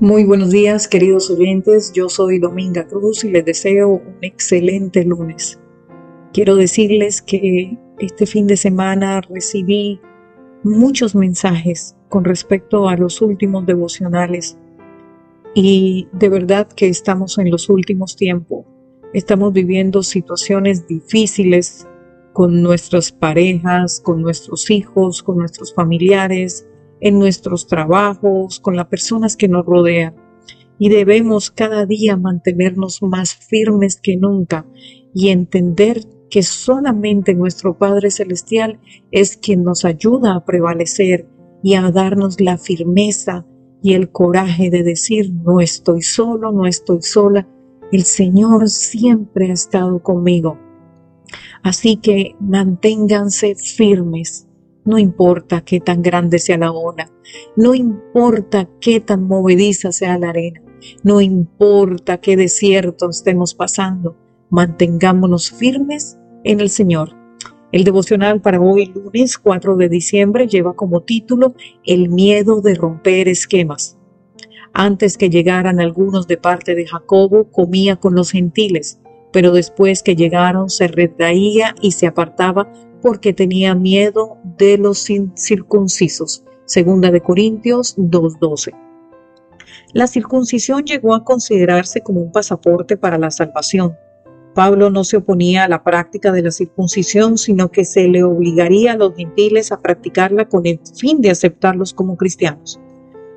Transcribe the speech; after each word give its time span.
Muy 0.00 0.24
buenos 0.24 0.50
días, 0.50 0.88
queridos 0.88 1.28
oyentes. 1.28 1.92
Yo 1.92 2.08
soy 2.08 2.38
Dominga 2.38 2.86
Cruz 2.86 3.22
y 3.22 3.30
les 3.30 3.44
deseo 3.44 3.90
un 3.90 4.16
excelente 4.22 5.04
lunes. 5.04 5.60
Quiero 6.32 6.56
decirles 6.56 7.20
que 7.20 7.76
este 7.98 8.24
fin 8.24 8.46
de 8.46 8.56
semana 8.56 9.20
recibí 9.20 10.00
muchos 10.62 11.14
mensajes 11.14 11.96
con 12.08 12.24
respecto 12.24 12.88
a 12.88 12.96
los 12.96 13.20
últimos 13.20 13.66
devocionales 13.66 14.56
y 15.54 16.08
de 16.12 16.30
verdad 16.30 16.66
que 16.66 16.88
estamos 16.88 17.36
en 17.36 17.50
los 17.50 17.68
últimos 17.68 18.16
tiempos. 18.16 18.64
Estamos 19.12 19.52
viviendo 19.52 20.02
situaciones 20.02 20.88
difíciles 20.88 21.86
con 22.32 22.62
nuestras 22.62 23.12
parejas, 23.12 24.00
con 24.00 24.22
nuestros 24.22 24.70
hijos, 24.70 25.22
con 25.22 25.36
nuestros 25.36 25.74
familiares, 25.74 26.66
en 27.00 27.18
nuestros 27.18 27.66
trabajos, 27.66 28.60
con 28.60 28.76
las 28.76 28.86
personas 28.86 29.36
que 29.36 29.48
nos 29.48 29.64
rodean. 29.66 30.14
Y 30.78 30.88
debemos 30.88 31.50
cada 31.50 31.86
día 31.86 32.16
mantenernos 32.16 33.02
más 33.02 33.34
firmes 33.34 34.00
que 34.00 34.16
nunca 34.16 34.66
y 35.14 35.28
entender 35.28 36.02
que 36.30 36.42
solamente 36.42 37.34
nuestro 37.34 37.76
Padre 37.76 38.10
Celestial 38.10 38.78
es 39.10 39.36
quien 39.36 39.64
nos 39.64 39.84
ayuda 39.84 40.34
a 40.34 40.44
prevalecer 40.44 41.28
y 41.62 41.74
a 41.74 41.90
darnos 41.90 42.40
la 42.40 42.56
firmeza 42.56 43.44
y 43.82 43.94
el 43.94 44.10
coraje 44.10 44.70
de 44.70 44.82
decir, 44.82 45.32
no 45.32 45.60
estoy 45.60 46.02
solo, 46.02 46.52
no 46.52 46.66
estoy 46.66 47.02
sola, 47.02 47.48
el 47.92 48.04
Señor 48.04 48.68
siempre 48.68 49.50
ha 49.50 49.54
estado 49.54 50.02
conmigo. 50.02 50.58
Así 51.62 51.96
que 51.96 52.36
manténganse 52.40 53.54
firmes, 53.54 54.46
no 54.84 54.98
importa 54.98 55.62
qué 55.62 55.80
tan 55.80 56.02
grande 56.02 56.38
sea 56.38 56.58
la 56.58 56.72
ola, 56.72 57.10
no 57.56 57.74
importa 57.74 58.68
qué 58.80 59.00
tan 59.00 59.24
movediza 59.24 59.92
sea 59.92 60.18
la 60.18 60.30
arena, 60.30 60.62
no 61.02 61.20
importa 61.20 62.18
qué 62.18 62.36
desierto 62.36 63.10
estemos 63.10 63.54
pasando, 63.54 64.16
mantengámonos 64.50 65.50
firmes 65.50 66.18
en 66.44 66.60
el 66.60 66.70
Señor. 66.70 67.16
El 67.72 67.84
devocional 67.84 68.40
para 68.40 68.60
hoy, 68.60 68.86
lunes 68.86 69.38
4 69.38 69.76
de 69.76 69.88
diciembre, 69.88 70.48
lleva 70.48 70.74
como 70.74 71.02
título 71.02 71.54
El 71.84 72.08
miedo 72.08 72.60
de 72.60 72.74
romper 72.74 73.28
esquemas. 73.28 73.96
Antes 74.72 75.16
que 75.16 75.30
llegaran 75.30 75.80
algunos 75.80 76.26
de 76.26 76.36
parte 76.36 76.74
de 76.74 76.86
Jacobo, 76.86 77.50
comía 77.50 77.96
con 77.96 78.14
los 78.14 78.32
gentiles, 78.32 79.00
pero 79.32 79.52
después 79.52 80.02
que 80.02 80.16
llegaron 80.16 80.68
se 80.68 80.88
retraía 80.88 81.74
y 81.80 81.92
se 81.92 82.06
apartaba 82.06 82.72
porque 83.02 83.32
tenía 83.32 83.74
miedo 83.74 84.38
de 84.58 84.78
los 84.78 85.06
circuncisos. 85.34 86.44
Segunda 86.64 87.10
de 87.10 87.20
Corintios 87.20 87.96
2.12. 87.96 88.72
La 89.92 90.06
circuncisión 90.06 90.84
llegó 90.84 91.14
a 91.14 91.24
considerarse 91.24 92.00
como 92.00 92.20
un 92.20 92.30
pasaporte 92.30 92.96
para 92.96 93.18
la 93.18 93.30
salvación. 93.30 93.96
Pablo 94.54 94.90
no 94.90 95.04
se 95.04 95.16
oponía 95.16 95.64
a 95.64 95.68
la 95.68 95.82
práctica 95.82 96.32
de 96.32 96.42
la 96.42 96.50
circuncisión, 96.50 97.38
sino 97.38 97.70
que 97.70 97.84
se 97.84 98.08
le 98.08 98.22
obligaría 98.22 98.92
a 98.92 98.96
los 98.96 99.14
gentiles 99.14 99.72
a 99.72 99.80
practicarla 99.80 100.48
con 100.48 100.66
el 100.66 100.80
fin 100.96 101.20
de 101.20 101.30
aceptarlos 101.30 101.94
como 101.94 102.16
cristianos. 102.16 102.80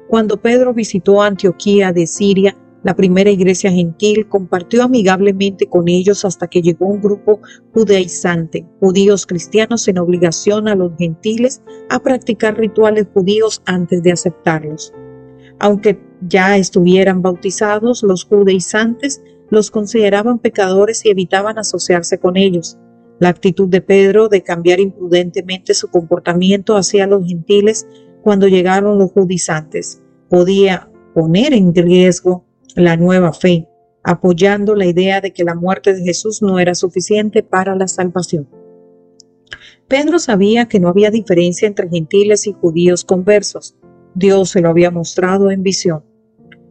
Cuando 0.08 0.38
Pedro 0.38 0.74
visitó 0.74 1.22
Antioquía 1.22 1.92
de 1.92 2.06
Siria, 2.06 2.56
la 2.84 2.96
primera 2.96 3.30
iglesia 3.30 3.72
gentil 3.72 4.28
compartió 4.28 4.84
amigablemente 4.84 5.68
con 5.68 5.88
ellos 5.88 6.26
hasta 6.26 6.48
que 6.48 6.62
llegó 6.62 6.88
un 6.88 7.02
grupo 7.02 7.40
judaizante, 7.74 8.66
judíos 8.82 9.26
cristianos 9.26 9.88
en 9.88 10.00
obligación 10.00 10.68
a 10.68 10.76
los 10.76 10.92
gentiles 10.98 11.64
a 11.90 12.00
practicar 12.00 12.58
rituales 12.58 13.08
judíos 13.14 13.62
antes 13.66 14.04
de 14.04 14.12
aceptarlos. 14.12 14.94
Aunque 15.60 16.00
ya 16.28 16.58
estuvieran 16.58 17.22
bautizados, 17.22 18.04
los 18.04 18.26
judaizantes 18.26 19.24
los 19.50 19.72
consideraban 19.72 20.40
pecadores 20.40 21.06
y 21.06 21.10
evitaban 21.10 21.58
asociarse 21.58 22.18
con 22.18 22.36
ellos. 22.36 22.78
La 23.20 23.30
actitud 23.30 23.70
de 23.70 23.82
Pedro 23.82 24.28
de 24.28 24.42
cambiar 24.42 24.82
imprudentemente 24.82 25.74
su 25.74 25.88
comportamiento 25.90 26.76
hacia 26.76 27.08
los 27.08 27.26
gentiles 27.26 27.88
cuando 28.24 28.48
llegaron 28.48 28.98
los 28.98 29.12
judizantes 29.12 30.02
podía 30.30 30.90
poner 31.14 31.54
en 31.54 31.74
riesgo 31.76 32.46
la 32.76 32.98
nueva 32.98 33.34
fe, 33.34 33.68
apoyando 34.04 34.76
la 34.76 34.86
idea 34.86 35.22
de 35.22 35.32
que 35.32 35.44
la 35.44 35.56
muerte 35.56 35.94
de 35.94 36.04
Jesús 36.04 36.42
no 36.42 36.60
era 36.60 36.76
suficiente 36.76 37.44
para 37.44 37.76
la 37.76 37.88
salvación. 37.88 38.48
Pedro 39.88 40.20
sabía 40.20 40.68
que 40.68 40.80
no 40.80 40.90
había 40.90 41.12
diferencia 41.12 41.68
entre 41.68 41.90
gentiles 41.90 42.48
y 42.48 42.54
judíos 42.54 43.04
conversos. 43.04 43.76
Dios 44.16 44.50
se 44.50 44.62
lo 44.62 44.70
había 44.70 44.92
mostrado 44.92 45.52
en 45.52 45.64
visión. 45.64 46.04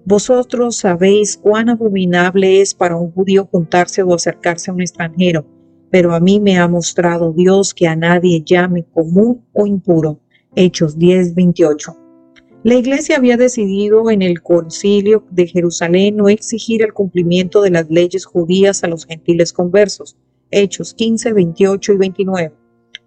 Vosotros 0.05 0.77
sabéis 0.77 1.37
cuán 1.37 1.69
abominable 1.69 2.61
es 2.61 2.75
para 2.75 2.97
un 2.97 3.13
judío 3.13 3.49
juntarse 3.51 4.03
o 4.03 4.15
acercarse 4.15 4.71
a 4.71 4.75
un 4.75 4.81
extranjero, 4.81 5.47
pero 5.91 6.15
a 6.15 6.21
mí 6.21 6.41
me 6.41 6.59
ha 6.59 6.67
mostrado 6.67 7.33
Dios 7.33 7.73
que 7.73 7.87
a 7.87 7.95
nadie 7.95 8.43
llame 8.45 8.85
común 8.93 9.47
o 9.53 9.67
impuro. 9.67 10.21
Hechos 10.57 10.99
10:28. 10.99 12.02
La 12.65 12.75
Iglesia 12.75 13.17
había 13.17 13.37
decidido 13.37 14.09
en 14.09 14.23
el 14.23 14.41
concilio 14.41 15.25
de 15.33 15.49
Jerusalén 15.49 16.17
no 16.17 16.29
exigir 16.29 16.83
el 16.83 16.93
cumplimiento 16.93 17.61
de 17.61 17.71
las 17.71 17.91
leyes 17.91 18.25
judías 18.25 18.85
a 18.85 18.87
los 18.87 19.05
gentiles 19.05 19.53
conversos, 19.53 20.17
Hechos 20.53 20.95
15, 20.95 21.33
28 21.33 21.93
y 21.95 21.97
29. 21.97 22.55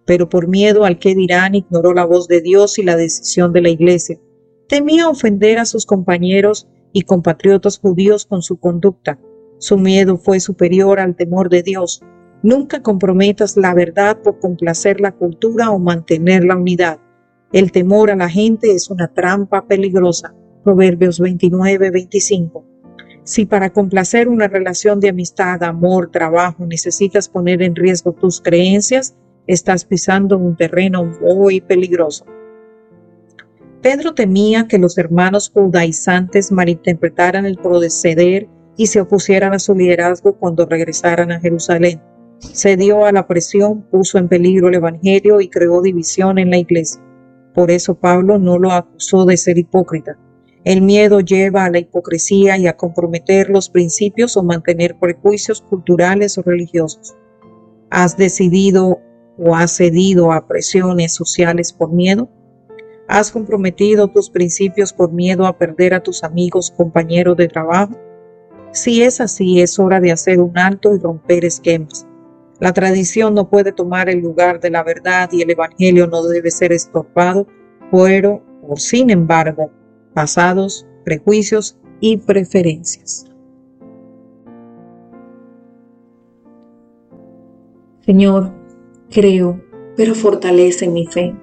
Pero 0.06 0.28
por 0.28 0.50
miedo 0.50 0.84
al 0.84 1.00
que 1.00 1.16
dirán, 1.16 1.56
ignoró 1.56 1.94
la 1.94 2.04
voz 2.04 2.28
de 2.28 2.42
Dios 2.42 2.78
y 2.80 2.84
la 2.84 2.98
decisión 2.98 3.54
de 3.54 3.62
la 3.62 3.70
Iglesia. 3.70 4.20
Temía 4.68 5.08
ofender 5.08 5.58
a 5.60 5.66
sus 5.66 5.86
compañeros 5.86 6.68
y 6.92 7.04
compatriotas 7.04 7.80
judíos 7.80 8.26
con 8.26 8.42
su 8.42 8.58
conducta. 8.58 9.20
Su 9.60 9.78
miedo 9.78 10.18
fue 10.18 10.42
superior 10.42 11.00
al 11.00 11.16
temor 11.16 11.48
de 11.48 11.64
Dios. 11.64 12.02
Nunca 12.44 12.82
comprometas 12.82 13.56
la 13.56 13.74
verdad 13.74 14.22
por 14.22 14.38
complacer 14.40 15.00
la 15.00 15.14
cultura 15.14 15.72
o 15.72 15.80
mantener 15.80 16.44
la 16.44 16.58
unidad. 16.58 17.00
El 17.52 17.72
temor 17.72 18.12
a 18.12 18.16
la 18.16 18.30
gente 18.30 18.72
es 18.72 18.90
una 18.90 19.08
trampa 19.08 19.66
peligrosa. 19.66 20.34
Proverbios 20.64 21.20
29, 21.20 21.92
25. 21.92 22.66
Si 23.24 23.46
para 23.46 23.72
complacer 23.72 24.28
una 24.28 24.48
relación 24.48 25.00
de 25.00 25.10
amistad, 25.10 25.64
amor, 25.64 26.12
trabajo 26.12 26.66
necesitas 26.66 27.30
poner 27.30 27.62
en 27.62 27.76
riesgo 27.76 28.14
tus 28.14 28.42
creencias, 28.42 29.16
estás 29.48 29.86
pisando 29.86 30.38
un 30.38 30.56
terreno 30.56 31.06
muy 31.22 31.62
peligroso. 31.62 32.26
Pedro 33.82 34.16
temía 34.16 34.68
que 34.68 34.80
los 34.80 34.98
hermanos 34.98 35.52
judaizantes 35.54 36.52
malinterpretaran 36.52 37.46
el 37.46 37.58
proceder 37.58 38.48
y 38.78 38.88
se 38.88 39.02
opusieran 39.02 39.54
a 39.54 39.60
su 39.60 39.76
liderazgo 39.76 40.34
cuando 40.38 40.66
regresaran 40.66 41.32
a 41.32 41.40
Jerusalén. 41.40 42.02
Cedió 42.40 43.06
a 43.06 43.12
la 43.12 43.28
presión, 43.28 43.84
puso 43.84 44.18
en 44.18 44.28
peligro 44.28 44.68
el 44.68 44.76
Evangelio 44.76 45.40
y 45.42 45.50
creó 45.50 45.82
división 45.82 46.40
en 46.40 46.50
la 46.50 46.58
iglesia. 46.58 47.05
Por 47.56 47.72
eso 47.72 47.96
Pablo 47.96 48.38
no 48.38 48.60
lo 48.60 48.72
acusó 48.72 49.26
de 49.26 49.38
ser 49.38 49.58
hipócrita. 49.58 50.20
El 50.66 50.82
miedo 50.82 51.22
lleva 51.22 51.64
a 51.64 51.70
la 51.70 51.80
hipocresía 51.80 52.58
y 52.58 52.68
a 52.68 52.76
comprometer 52.76 53.50
los 53.50 53.70
principios 53.70 54.36
o 54.36 54.44
mantener 54.44 55.00
prejuicios 55.00 55.62
culturales 55.62 56.38
o 56.38 56.42
religiosos. 56.42 57.16
¿Has 57.90 58.18
decidido 58.18 59.00
o 59.38 59.56
has 59.56 59.72
cedido 59.72 60.34
a 60.34 60.48
presiones 60.48 61.14
sociales 61.14 61.72
por 61.72 61.94
miedo? 61.94 62.30
¿Has 63.08 63.32
comprometido 63.32 64.10
tus 64.10 64.30
principios 64.30 64.92
por 64.92 65.14
miedo 65.14 65.46
a 65.46 65.58
perder 65.58 65.94
a 65.94 66.04
tus 66.04 66.24
amigos, 66.24 66.74
compañeros 66.76 67.38
de 67.38 67.48
trabajo? 67.48 67.96
Si 68.72 69.02
es 69.04 69.22
así, 69.22 69.62
es 69.62 69.80
hora 69.80 70.02
de 70.02 70.12
hacer 70.12 70.42
un 70.42 70.58
alto 70.58 70.94
y 70.94 71.00
romper 71.00 71.46
esquemas. 71.46 72.06
La 72.60 72.72
tradición 72.72 73.34
no 73.34 73.50
puede 73.50 73.74
tomar 73.74 74.10
el 74.10 74.20
lugar 74.20 74.62
de 74.62 74.70
la 74.70 74.84
verdad 74.84 75.30
y 75.32 75.42
el 75.42 75.52
Evangelio 75.52 76.08
no 76.08 76.24
debe 76.24 76.52
ser 76.52 76.72
estorbado, 76.72 77.48
pero, 77.92 78.42
por 78.66 78.80
sin 78.80 79.10
embargo, 79.10 79.72
pasados, 80.14 80.88
prejuicios 81.04 81.78
y 82.00 82.18
preferencias. 82.18 83.26
Señor, 88.06 88.54
creo, 89.10 89.62
pero 89.98 90.16
fortalece 90.16 90.88
mi 90.88 91.08
fe. 91.08 91.36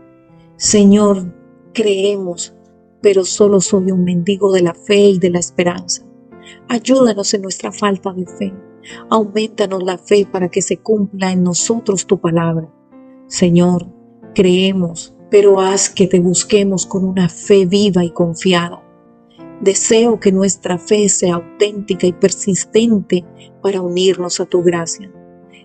Señor, 0.56 1.26
creemos, 1.75 2.55
pero 3.03 3.25
solo 3.25 3.61
soy 3.61 3.91
un 3.91 4.05
mendigo 4.05 4.50
de 4.53 4.62
la 4.62 4.73
fe 4.73 5.11
y 5.11 5.19
de 5.19 5.31
la 5.31 5.41
esperanza. 5.41 6.05
Ayúdanos 6.69 7.35
en 7.35 7.43
nuestra 7.43 7.70
falta 7.70 8.12
de 8.15 8.26
fe 8.26 8.71
Aumentanos 9.11 9.82
la 9.82 9.99
fe 9.99 10.26
para 10.31 10.49
que 10.49 10.62
se 10.62 10.79
cumpla 10.79 11.32
en 11.32 11.43
nosotros 11.43 12.06
tu 12.06 12.20
palabra. 12.20 12.69
Señor, 13.26 13.87
creemos, 14.34 15.17
pero 15.31 15.61
haz 15.61 15.88
que 15.88 16.06
te 16.06 16.20
busquemos 16.20 16.87
con 16.87 17.05
una 17.05 17.29
fe 17.29 17.67
viva 17.67 18.05
y 18.05 18.11
confiada. 18.11 18.82
Deseo 19.61 20.19
que 20.19 20.32
nuestra 20.32 20.79
fe 20.79 21.08
sea 21.08 21.37
auténtica 21.37 22.06
y 22.06 22.12
persistente 22.12 23.25
para 23.62 23.81
unirnos 23.81 24.40
a 24.40 24.46
tu 24.46 24.62
gracia. 24.62 25.11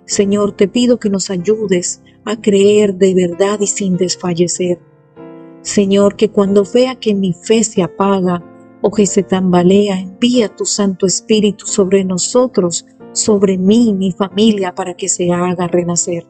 Señor, 0.05 0.53
te 0.53 0.67
pido 0.67 0.99
que 0.99 1.09
nos 1.09 1.29
ayudes 1.29 2.01
a 2.23 2.39
creer 2.39 2.95
de 2.95 3.13
verdad 3.13 3.59
y 3.59 3.67
sin 3.67 3.97
desfallecer. 3.97 4.79
Señor, 5.61 6.15
que 6.15 6.29
cuando 6.29 6.63
vea 6.63 6.95
que 6.95 7.13
mi 7.13 7.33
fe 7.33 7.63
se 7.63 7.81
apaga, 7.81 8.43
o 8.81 8.91
que 8.91 9.05
se 9.05 9.23
tambalea, 9.23 9.99
envía 9.99 10.55
tu 10.55 10.65
Santo 10.65 11.05
Espíritu 11.05 11.65
sobre 11.65 12.03
nosotros, 12.03 12.85
sobre 13.17 13.57
mí 13.57 13.89
y 13.89 13.93
mi 13.93 14.11
familia, 14.11 14.73
para 14.73 14.95
que 14.95 15.09
se 15.09 15.31
haga 15.31 15.67
renacer. 15.67 16.25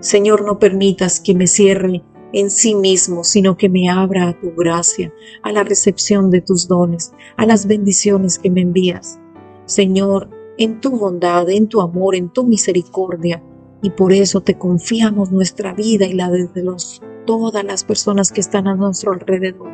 Señor, 0.00 0.44
no 0.44 0.58
permitas 0.58 1.20
que 1.20 1.34
me 1.34 1.46
cierre 1.46 2.02
en 2.32 2.50
sí 2.50 2.74
mismo, 2.74 3.22
sino 3.22 3.56
que 3.56 3.68
me 3.68 3.88
abra 3.88 4.28
a 4.28 4.40
tu 4.40 4.52
gracia, 4.54 5.12
a 5.42 5.52
la 5.52 5.62
recepción 5.62 6.30
de 6.30 6.40
tus 6.40 6.66
dones, 6.66 7.12
a 7.36 7.46
las 7.46 7.66
bendiciones 7.66 8.38
que 8.38 8.50
me 8.50 8.62
envías. 8.62 9.20
Señor, 9.66 10.28
en 10.58 10.80
tu 10.80 10.90
bondad, 10.90 11.48
en 11.48 11.68
tu 11.68 11.80
amor, 11.80 12.16
en 12.16 12.30
tu 12.30 12.44
misericordia, 12.44 13.42
y 13.82 13.90
por 13.90 14.12
eso 14.12 14.40
te 14.40 14.56
confiamos 14.58 15.30
nuestra 15.30 15.74
vida 15.74 16.06
y 16.06 16.14
la 16.14 16.30
de 16.30 16.48
los, 16.62 17.02
todas 17.26 17.62
las 17.64 17.84
personas 17.84 18.32
que 18.32 18.40
están 18.40 18.66
a 18.66 18.74
nuestro 18.74 19.12
alrededor. 19.12 19.68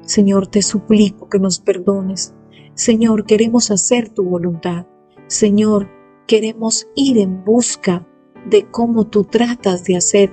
Señor, 0.00 0.48
te 0.48 0.62
suplico 0.62 1.28
que 1.28 1.38
nos 1.38 1.60
perdones. 1.60 2.34
Señor, 2.74 3.26
queremos 3.26 3.70
hacer 3.70 4.08
tu 4.08 4.24
voluntad. 4.24 4.86
Señor, 5.32 5.88
queremos 6.26 6.88
ir 6.94 7.16
en 7.16 7.42
busca 7.42 8.06
de 8.50 8.70
cómo 8.70 9.06
tú 9.06 9.24
tratas 9.24 9.82
de 9.84 9.96
hacer 9.96 10.30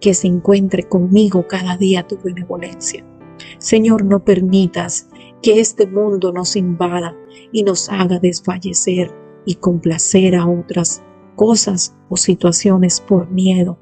que 0.00 0.12
se 0.12 0.26
encuentre 0.26 0.88
conmigo 0.88 1.46
cada 1.46 1.76
día 1.76 2.04
tu 2.08 2.18
benevolencia. 2.18 3.06
Señor, 3.58 4.04
no 4.04 4.24
permitas 4.24 5.08
que 5.40 5.60
este 5.60 5.86
mundo 5.86 6.32
nos 6.32 6.56
invada 6.56 7.16
y 7.52 7.62
nos 7.62 7.88
haga 7.90 8.18
desfallecer 8.18 9.14
y 9.46 9.54
complacer 9.54 10.34
a 10.34 10.48
otras 10.48 11.00
cosas 11.36 11.94
o 12.08 12.16
situaciones 12.16 13.00
por 13.00 13.30
miedo. 13.30 13.78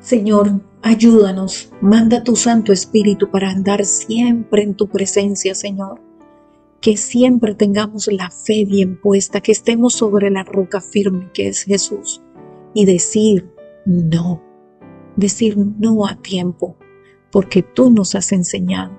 Señor, 0.00 0.62
ayúdanos, 0.80 1.70
manda 1.82 2.24
tu 2.24 2.36
Santo 2.36 2.72
Espíritu 2.72 3.30
para 3.30 3.50
andar 3.50 3.84
siempre 3.84 4.62
en 4.62 4.74
tu 4.74 4.88
presencia, 4.88 5.54
Señor. 5.54 6.07
Que 6.80 6.96
siempre 6.96 7.54
tengamos 7.54 8.08
la 8.12 8.30
fe 8.30 8.64
bien 8.64 9.00
puesta, 9.00 9.40
que 9.40 9.52
estemos 9.52 9.94
sobre 9.94 10.30
la 10.30 10.44
roca 10.44 10.80
firme 10.80 11.30
que 11.32 11.48
es 11.48 11.64
Jesús 11.64 12.22
y 12.74 12.84
decir 12.84 13.50
no, 13.84 14.42
decir 15.16 15.56
no 15.56 16.06
a 16.06 16.16
tiempo, 16.16 16.76
porque 17.32 17.62
tú 17.62 17.90
nos 17.90 18.14
has 18.14 18.32
enseñado 18.32 18.92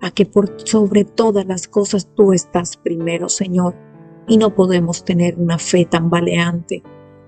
a 0.00 0.10
que 0.10 0.26
por 0.26 0.56
sobre 0.66 1.04
todas 1.04 1.46
las 1.46 1.68
cosas 1.68 2.08
tú 2.14 2.32
estás 2.32 2.76
primero, 2.76 3.28
Señor, 3.28 3.74
y 4.26 4.36
no 4.36 4.54
podemos 4.54 5.04
tener 5.04 5.36
una 5.38 5.58
fe 5.58 5.84
tambaleante 5.84 6.82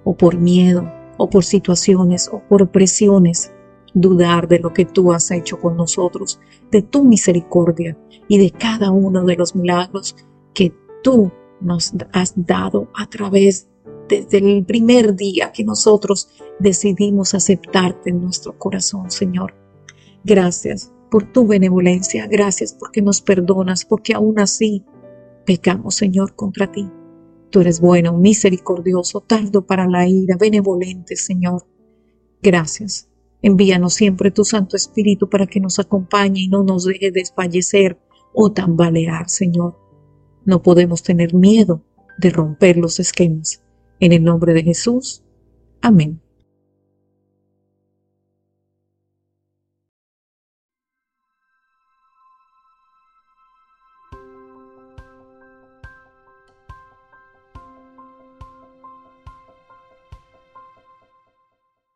o 0.05 0.17
por 0.17 0.39
miedo 0.39 0.91
o 1.19 1.29
por 1.29 1.45
situaciones 1.45 2.29
o 2.33 2.43
por 2.49 2.71
presiones 2.71 3.53
dudar 3.95 4.49
de 4.49 4.59
lo 4.59 4.73
que 4.73 4.85
tú 4.85 5.13
has 5.13 5.31
hecho 5.31 5.61
con 5.61 5.77
nosotros, 5.77 6.41
de 6.71 6.83
tu 6.83 7.05
misericordia 7.05 7.97
y 8.29 8.39
de 8.39 8.51
cada 8.51 8.91
uno 8.91 9.25
de 9.25 9.37
los 9.37 9.55
milagros 9.55 10.17
que 10.55 10.75
tú 11.03 11.31
nos 11.61 11.93
has 12.13 12.35
dado 12.37 12.89
a 12.95 13.09
través 13.09 13.69
desde 14.09 14.39
el 14.39 14.65
primer 14.65 15.15
día 15.15 15.53
que 15.53 15.65
nosotros 15.65 16.29
decidimos 16.59 17.35
aceptarte 17.35 18.11
en 18.11 18.21
nuestro 18.21 18.59
corazón, 18.59 19.11
Señor. 19.11 19.55
Gracias 20.25 20.93
por 21.11 21.31
tu 21.31 21.47
benevolencia, 21.47 22.27
gracias 22.27 22.73
porque 22.73 23.03
nos 23.03 23.21
perdonas, 23.21 23.85
porque 23.85 24.15
aún 24.15 24.39
así 24.39 24.85
pecamos, 25.45 25.95
Señor, 25.95 26.35
contra 26.35 26.71
ti. 26.71 26.91
Tú 27.51 27.61
eres 27.61 27.81
bueno, 27.81 28.17
misericordioso, 28.17 29.21
tardo 29.21 29.67
para 29.67 29.87
la 29.87 30.09
ira, 30.09 30.37
benevolente, 30.39 31.17
Señor. 31.17 31.67
Gracias. 32.41 33.12
Envíanos 33.43 33.95
siempre 33.95 34.31
tu 34.31 34.45
Santo 34.45 34.77
Espíritu 34.77 35.29
para 35.29 35.47
que 35.47 35.61
nos 35.61 35.79
acompañe 35.79 36.43
y 36.43 36.49
no 36.49 36.63
nos 36.63 36.85
deje 36.85 37.11
desfallecer 37.11 37.99
o 38.33 38.53
tambalear, 38.53 39.29
Señor. 39.29 39.77
No 40.45 40.63
podemos 40.63 41.03
tener 41.03 41.35
miedo 41.35 41.83
de 42.19 42.31
romper 42.31 42.77
los 42.77 43.01
esquemas. 43.01 43.63
En 44.01 44.13
el 44.13 44.23
nombre 44.23 44.55
de 44.55 44.63
Jesús. 44.63 45.23
Amén. 45.81 46.21